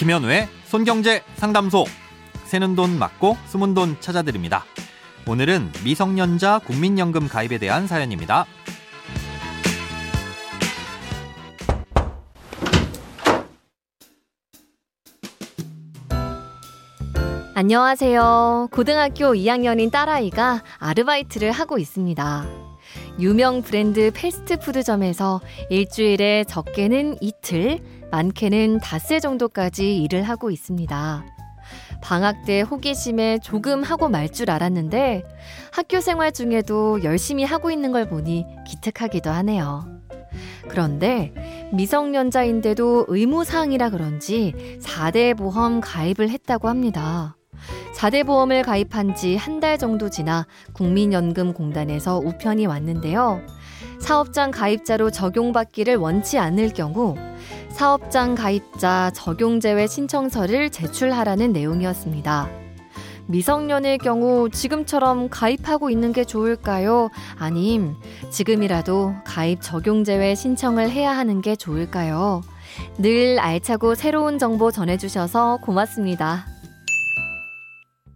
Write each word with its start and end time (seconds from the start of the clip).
김현우의 0.00 0.48
손경제 0.64 1.22
상담소. 1.36 1.84
새는 2.46 2.74
돈 2.74 2.98
맞고 2.98 3.36
숨은 3.48 3.74
돈 3.74 4.00
찾아드립니다. 4.00 4.64
오늘은 5.28 5.70
미성년자 5.84 6.60
국민연금 6.60 7.28
가입에 7.28 7.58
대한 7.58 7.86
사연입니다. 7.86 8.46
안녕하세요. 17.54 18.68
고등학교 18.72 19.34
2학년인 19.34 19.92
딸아이가 19.92 20.62
아르바이트를 20.78 21.52
하고 21.52 21.76
있습니다. 21.76 22.69
유명 23.20 23.60
브랜드 23.62 24.10
패스트푸드점에서 24.14 25.40
일주일에 25.68 26.44
적게는 26.44 27.16
이틀, 27.20 27.78
많게는 28.10 28.78
닷새 28.78 29.20
정도까지 29.20 30.02
일을 30.02 30.22
하고 30.22 30.50
있습니다. 30.50 31.26
방학 32.02 32.44
때 32.46 32.62
호기심에 32.62 33.40
조금 33.40 33.82
하고 33.82 34.08
말 34.08 34.30
줄 34.30 34.50
알았는데 34.50 35.22
학교 35.72 36.00
생활 36.00 36.32
중에도 36.32 37.04
열심히 37.04 37.44
하고 37.44 37.70
있는 37.70 37.92
걸 37.92 38.08
보니 38.08 38.46
기특하기도 38.66 39.28
하네요. 39.30 39.84
그런데 40.68 41.34
미성년자인데도 41.72 43.06
의무사항이라 43.08 43.90
그런지 43.90 44.78
4대 44.80 45.36
보험 45.36 45.80
가입을 45.80 46.30
했다고 46.30 46.68
합니다. 46.68 47.36
4대 48.00 48.24
보험을 48.24 48.62
가입한 48.62 49.14
지 49.14 49.36
한 49.36 49.60
달 49.60 49.76
정도 49.76 50.08
지나 50.08 50.46
국민연금공단에서 50.72 52.16
우편이 52.18 52.64
왔는데요. 52.64 53.42
사업장 53.98 54.50
가입자로 54.50 55.10
적용받기를 55.10 55.96
원치 55.96 56.38
않을 56.38 56.70
경우 56.70 57.14
사업장 57.68 58.34
가입자 58.34 59.10
적용제외 59.14 59.86
신청서를 59.86 60.70
제출하라는 60.70 61.52
내용이었습니다. 61.52 62.48
미성년일 63.26 63.98
경우 63.98 64.48
지금처럼 64.48 65.28
가입하고 65.28 65.90
있는 65.90 66.14
게 66.14 66.24
좋을까요? 66.24 67.10
아님 67.38 67.96
지금이라도 68.30 69.14
가입 69.24 69.60
적용제외 69.60 70.34
신청을 70.34 70.90
해야 70.90 71.14
하는 71.14 71.42
게 71.42 71.54
좋을까요? 71.54 72.40
늘 72.96 73.38
알차고 73.38 73.94
새로운 73.94 74.38
정보 74.38 74.70
전해주셔서 74.70 75.58
고맙습니다. 75.62 76.46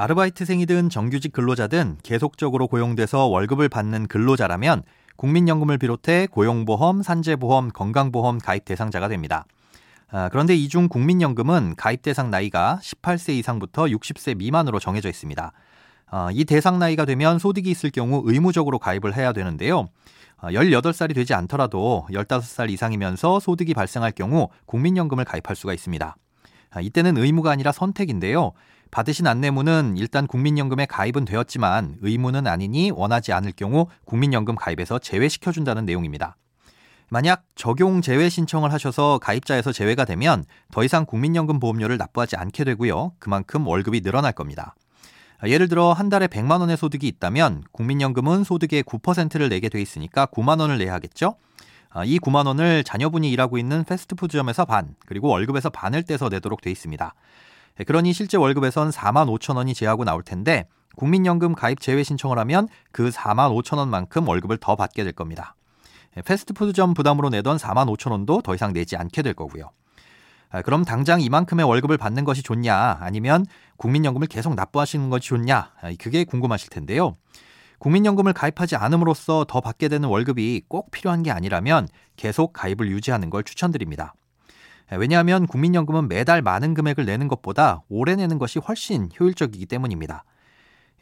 아르바이트생이든 0.00 0.88
정규직 0.88 1.30
근로자든 1.30 1.98
계속적으로 2.02 2.68
고용돼서 2.68 3.26
월급을 3.26 3.68
받는 3.68 4.06
근로자라면 4.06 4.82
국민연금을 5.16 5.76
비롯해 5.76 6.26
고용보험, 6.26 7.02
산재보험, 7.02 7.68
건강보험 7.68 8.38
가입 8.38 8.64
대상자가 8.64 9.08
됩니다. 9.08 9.44
아, 10.10 10.30
그런데 10.30 10.56
이 10.56 10.68
중 10.68 10.88
국민연금은 10.88 11.74
가입 11.76 12.00
대상 12.00 12.30
나이가 12.30 12.80
18세 12.82 13.34
이상부터 13.34 13.84
60세 13.84 14.38
미만으로 14.38 14.78
정해져 14.78 15.10
있습니다. 15.10 15.52
아, 16.06 16.30
이 16.32 16.46
대상 16.46 16.78
나이가 16.78 17.04
되면 17.04 17.38
소득이 17.38 17.70
있을 17.70 17.90
경우 17.90 18.22
의무적으로 18.24 18.78
가입을 18.78 19.14
해야 19.14 19.34
되는데요. 19.34 19.88
18살이 20.40 21.10
아, 21.10 21.14
되지 21.14 21.34
않더라도 21.34 22.06
15살 22.10 22.70
이상이면서 22.70 23.38
소득이 23.38 23.74
발생할 23.74 24.12
경우 24.12 24.48
국민연금을 24.64 25.26
가입할 25.26 25.54
수가 25.54 25.74
있습니다. 25.74 26.16
이때는 26.80 27.18
의무가 27.18 27.50
아니라 27.50 27.72
선택인데요. 27.72 28.52
받으신 28.90 29.26
안내문은 29.26 29.96
일단 29.96 30.26
국민연금에 30.26 30.86
가입은 30.86 31.24
되었지만 31.24 31.96
의무는 32.00 32.46
아니니 32.46 32.90
원하지 32.90 33.32
않을 33.32 33.52
경우 33.52 33.86
국민연금 34.04 34.54
가입에서 34.56 34.98
제외시켜준다는 34.98 35.84
내용입니다. 35.84 36.36
만약 37.08 37.42
적용 37.56 38.02
제외 38.02 38.28
신청을 38.28 38.72
하셔서 38.72 39.18
가입자에서 39.18 39.72
제외가 39.72 40.04
되면 40.04 40.44
더 40.70 40.84
이상 40.84 41.04
국민연금 41.04 41.58
보험료를 41.58 41.96
납부하지 41.98 42.36
않게 42.36 42.64
되고요. 42.64 43.12
그만큼 43.18 43.66
월급이 43.66 44.00
늘어날 44.00 44.32
겁니다. 44.32 44.74
예를 45.44 45.68
들어 45.68 45.92
한 45.92 46.08
달에 46.08 46.26
100만 46.26 46.60
원의 46.60 46.76
소득이 46.76 47.08
있다면 47.08 47.64
국민연금은 47.72 48.44
소득의 48.44 48.84
9%를 48.84 49.48
내게 49.48 49.68
돼 49.68 49.80
있으니까 49.80 50.26
9만 50.26 50.60
원을 50.60 50.78
내야 50.78 50.92
하겠죠. 50.92 51.34
이 52.04 52.20
9만 52.20 52.46
원을 52.46 52.84
자녀분이 52.84 53.28
일하고 53.32 53.58
있는 53.58 53.82
패스트푸드점에서 53.84 54.64
반, 54.64 54.94
그리고 55.06 55.28
월급에서 55.28 55.70
반을 55.70 56.04
떼서 56.04 56.28
내도록 56.28 56.60
돼 56.60 56.70
있습니다. 56.70 57.14
네, 57.76 57.84
그러니 57.84 58.12
실제 58.12 58.36
월급에선 58.36 58.90
4만 58.90 59.26
5천 59.38 59.56
원이 59.56 59.74
제하고 59.74 60.04
나올 60.04 60.22
텐데 60.22 60.66
국민연금 60.96 61.54
가입 61.54 61.80
제외 61.80 62.02
신청을 62.02 62.38
하면 62.38 62.68
그 62.92 63.10
4만 63.10 63.50
5천 63.62 63.78
원만큼 63.78 64.28
월급을 64.28 64.58
더 64.58 64.76
받게 64.76 65.04
될 65.04 65.12
겁니다. 65.12 65.54
네, 66.14 66.22
패스트푸드점 66.22 66.94
부담으로 66.94 67.28
내던 67.30 67.56
4만 67.56 67.86
5천 67.96 68.10
원도 68.10 68.42
더 68.42 68.54
이상 68.54 68.72
내지 68.72 68.96
않게 68.96 69.22
될 69.22 69.34
거고요. 69.34 69.70
아, 70.50 70.62
그럼 70.62 70.84
당장 70.84 71.20
이만큼의 71.20 71.64
월급을 71.64 71.96
받는 71.96 72.24
것이 72.24 72.42
좋냐 72.42 72.98
아니면 73.00 73.46
국민연금을 73.76 74.26
계속 74.26 74.54
납부하시는 74.54 75.08
것이 75.08 75.28
좋냐 75.28 75.72
아, 75.80 75.92
그게 75.98 76.24
궁금하실 76.24 76.70
텐데요. 76.70 77.16
국민연금을 77.78 78.32
가입하지 78.34 78.76
않음으로써 78.76 79.46
더 79.48 79.60
받게 79.60 79.88
되는 79.88 80.08
월급이 80.08 80.62
꼭 80.68 80.90
필요한 80.90 81.22
게 81.22 81.30
아니라면 81.30 81.88
계속 82.16 82.52
가입을 82.52 82.90
유지하는 82.90 83.30
걸 83.30 83.42
추천드립니다. 83.42 84.14
예, 84.92 84.96
왜냐하면 84.96 85.46
국민연금은 85.46 86.08
매달 86.08 86.42
많은 86.42 86.74
금액을 86.74 87.04
내는 87.04 87.28
것보다 87.28 87.82
오래 87.88 88.16
내는 88.16 88.38
것이 88.38 88.58
훨씬 88.58 89.08
효율적이기 89.18 89.66
때문입니다. 89.66 90.24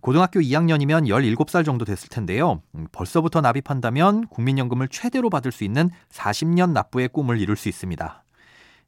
고등학교 0.00 0.40
2학년이면 0.40 1.06
17살 1.06 1.64
정도 1.64 1.84
됐을 1.84 2.08
텐데요. 2.08 2.62
음, 2.74 2.88
벌써부터 2.90 3.40
납입한다면 3.40 4.26
국민연금을 4.26 4.88
최대로 4.88 5.30
받을 5.30 5.52
수 5.52 5.62
있는 5.62 5.90
40년 6.10 6.72
납부의 6.72 7.08
꿈을 7.08 7.40
이룰 7.40 7.56
수 7.56 7.68
있습니다. 7.68 8.24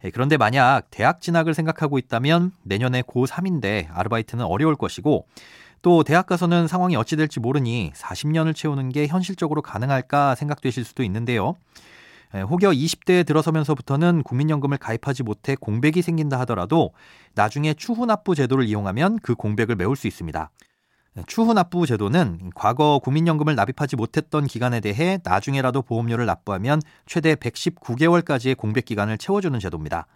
예, 0.05 0.11
그런데 0.11 0.37
만약 0.37 0.91
대학 0.91 1.21
진학을 1.21 1.55
생각하고 1.55 1.99
있다면 1.99 2.53
내년에 2.65 3.03
고3인데 3.03 3.87
아르바이트는 3.93 4.45
어려울 4.45 4.75
것이고 4.75 5.27
또 5.83 6.03
대학 6.03 6.27
가서는 6.27 6.67
상황이 6.67 6.97
어찌 6.97 7.17
될지 7.17 7.39
모르니 7.39 7.93
40년을 7.95 8.55
채우는 8.55 8.89
게 8.89 9.07
현실적으로 9.07 9.63
가능할까 9.63 10.35
생각되실 10.35 10.85
수도 10.85 11.05
있는데요. 11.05 11.55
예, 12.35 12.41
혹여 12.41 12.71
20대에 12.71 13.25
들어서면서부터는 13.25 14.23
국민연금을 14.23 14.79
가입하지 14.79 15.23
못해 15.23 15.55
공백이 15.55 16.03
생긴다 16.03 16.39
하더라도 16.41 16.93
나중에 17.35 17.75
추후납부 17.75 18.35
제도를 18.35 18.65
이용하면 18.65 19.21
그 19.23 19.35
공백을 19.35 19.77
메울 19.77 19.97
수 19.97 20.07
있습니다. 20.07 20.51
예, 21.19 21.23
추후납부 21.27 21.87
제도는 21.87 22.51
과거 22.55 22.99
국민연금을 23.03 23.55
납입하지 23.55 23.97
못했던 23.97 24.47
기간에 24.47 24.81
대해 24.81 25.19
나중에라도 25.23 25.83
보험료를 25.83 26.27
납부하면 26.27 26.83
최대 27.07 27.35
119개월까지의 27.37 28.57
공백 28.57 28.85
기간을 28.85 29.19
채워주는 29.19 29.59
제도입니다. 29.61 30.07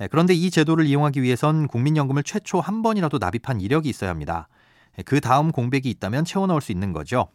예, 0.00 0.06
그런데 0.06 0.34
이 0.34 0.50
제도를 0.50 0.86
이용하기 0.86 1.22
위해선 1.22 1.66
국민연금을 1.66 2.22
최초 2.22 2.60
한 2.60 2.82
번이라도 2.82 3.18
납입한 3.18 3.60
이력이 3.60 3.88
있어야 3.88 4.10
합니다. 4.10 4.48
그 5.04 5.20
다음 5.20 5.52
공백이 5.52 5.88
있다면 5.90 6.24
채워 6.24 6.46
넣을 6.46 6.60
수 6.60 6.72
있는 6.72 6.92
거죠. 6.92 7.28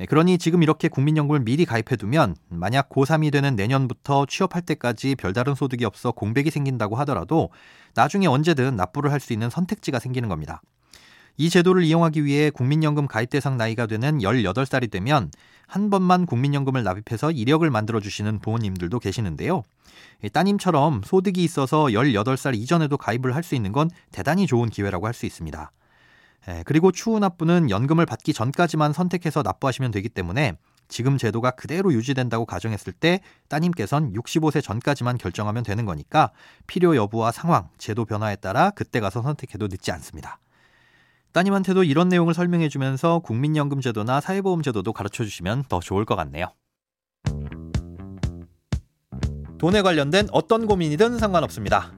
예, 0.00 0.06
그러니 0.06 0.38
지금 0.38 0.62
이렇게 0.62 0.88
국민연금을 0.88 1.40
미리 1.40 1.64
가입해두면 1.64 2.36
만약 2.50 2.88
고3이 2.88 3.32
되는 3.32 3.56
내년부터 3.56 4.26
취업할 4.26 4.62
때까지 4.62 5.16
별다른 5.16 5.54
소득이 5.54 5.84
없어 5.84 6.12
공백이 6.12 6.50
생긴다고 6.50 6.96
하더라도 6.96 7.50
나중에 7.94 8.26
언제든 8.26 8.76
납부를 8.76 9.10
할 9.10 9.18
수 9.20 9.32
있는 9.32 9.50
선택지가 9.50 9.98
생기는 9.98 10.28
겁니다. 10.28 10.62
이 11.36 11.50
제도를 11.50 11.82
이용하기 11.84 12.24
위해 12.24 12.50
국민연금 12.50 13.06
가입 13.06 13.30
대상 13.30 13.56
나이가 13.56 13.86
되는 13.86 14.18
18살이 14.18 14.90
되면 14.90 15.30
한 15.66 15.90
번만 15.90 16.26
국민연금을 16.26 16.82
납입해서 16.84 17.30
이력을 17.32 17.68
만들어 17.68 18.00
주시는 18.00 18.38
부모님들도 18.38 18.98
계시는데요. 19.00 19.62
따님처럼 20.32 21.02
소득이 21.04 21.42
있어서 21.44 21.84
18살 21.86 22.56
이전에도 22.56 22.96
가입을 22.96 23.34
할 23.34 23.42
수 23.42 23.54
있는 23.54 23.72
건 23.72 23.90
대단히 24.12 24.46
좋은 24.46 24.68
기회라고 24.68 25.06
할 25.06 25.14
수 25.14 25.26
있습니다. 25.26 25.70
예, 26.46 26.62
그리고 26.64 26.92
추후 26.92 27.18
납부는 27.18 27.70
연금을 27.70 28.06
받기 28.06 28.32
전까지만 28.32 28.92
선택해서 28.92 29.42
납부하시면 29.42 29.90
되기 29.90 30.08
때문에 30.08 30.56
지금 30.88 31.18
제도가 31.18 31.50
그대로 31.52 31.92
유지된다고 31.92 32.46
가정했을 32.46 32.92
때 32.92 33.20
따님께선 33.48 34.12
65세 34.14 34.62
전까지만 34.62 35.18
결정하면 35.18 35.62
되는 35.62 35.84
거니까 35.84 36.30
필요 36.66 36.96
여부와 36.96 37.32
상황, 37.32 37.68
제도 37.76 38.04
변화에 38.04 38.36
따라 38.36 38.70
그때 38.70 39.00
가서 39.00 39.22
선택해도 39.22 39.68
늦지 39.68 39.92
않습니다. 39.92 40.40
따님한테도 41.32 41.84
이런 41.84 42.08
내용을 42.08 42.32
설명해 42.32 42.68
주면서 42.70 43.18
국민연금 43.20 43.80
제도나 43.80 44.20
사회보험 44.20 44.62
제도도 44.62 44.92
가르쳐 44.92 45.24
주시면 45.24 45.64
더 45.68 45.80
좋을 45.80 46.04
것 46.04 46.16
같네요. 46.16 46.46
돈에 49.58 49.82
관련된 49.82 50.28
어떤 50.30 50.66
고민이든 50.66 51.18
상관없습니다. 51.18 51.97